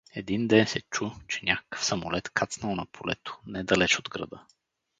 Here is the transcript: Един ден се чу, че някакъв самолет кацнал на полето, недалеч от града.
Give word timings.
Един 0.15 0.47
ден 0.47 0.67
се 0.67 0.81
чу, 0.81 1.09
че 1.27 1.39
някакъв 1.45 1.85
самолет 1.85 2.29
кацнал 2.29 2.75
на 2.75 2.85
полето, 2.85 3.37
недалеч 3.47 3.99
от 3.99 4.09
града. 4.09 4.45